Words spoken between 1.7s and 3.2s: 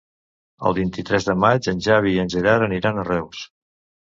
en Xavi i en Gerard aniran a